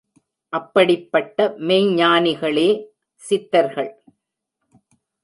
அப்படிப்பட்ட 0.53 1.55
மெய்ஞ்ஞானிகளே 1.59 2.67
சித்தர்கள். 3.21 3.91